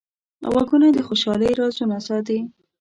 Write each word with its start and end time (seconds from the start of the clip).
غوږونه 0.51 0.87
د 0.91 0.97
خوشحالۍ 1.07 1.51
رازونه 1.59 1.97
ساتي 2.07 2.39